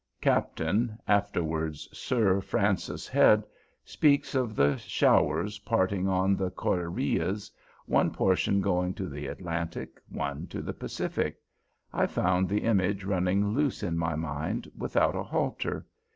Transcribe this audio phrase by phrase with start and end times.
[0.19, 3.43] Captain, afterwards Sir Francis Head,
[3.85, 7.51] speaks of the showers parting on the Cordilleras,
[7.85, 11.37] one portion going to the Atlantic, one to the Pacific.
[11.93, 15.85] I found the image running loose in my mind, without a halter.